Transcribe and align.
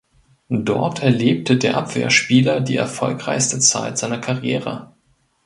Dort 0.49 1.03
erlebte 1.03 1.57
der 1.57 1.77
Abwehrspieler 1.77 2.59
die 2.59 2.75
erfolgreichste 2.75 3.59
Zeit 3.59 3.99
seiner 3.99 4.17
Karriere. 4.17 4.95